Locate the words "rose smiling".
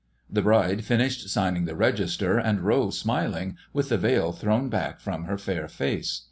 2.61-3.55